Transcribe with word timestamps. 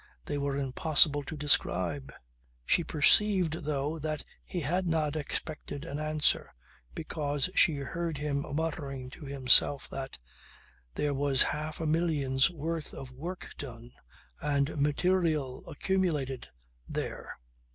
They 0.25 0.39
were 0.39 0.57
impossible 0.57 1.21
to 1.25 1.37
describe. 1.37 2.11
She 2.65 2.83
perceived 2.83 3.65
though 3.65 3.99
that 3.99 4.23
he 4.43 4.61
had 4.61 4.87
not 4.87 5.15
expected 5.15 5.85
an 5.85 5.99
answer, 5.99 6.49
because 6.95 7.51
she 7.53 7.75
heard 7.75 8.17
him 8.17 8.43
muttering 8.55 9.11
to 9.11 9.25
himself 9.25 9.87
that: 9.91 10.17
"There 10.95 11.13
was 11.13 11.43
half 11.43 11.79
a 11.79 11.85
million's 11.85 12.49
worth 12.49 12.95
of 12.95 13.11
work 13.11 13.51
done 13.59 13.91
and 14.41 14.75
material 14.81 15.69
accumulated 15.69 16.47
there." 16.89 17.37